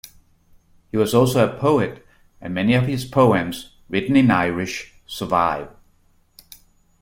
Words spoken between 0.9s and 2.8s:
was also a poet and many